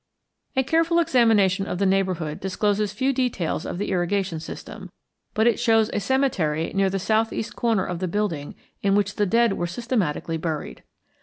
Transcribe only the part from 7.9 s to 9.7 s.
the building in which the dead were